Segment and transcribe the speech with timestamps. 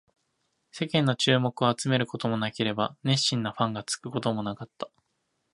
[0.71, 4.89] 世間の注目を集めることもなければ、熱心なファンがつくこともなかった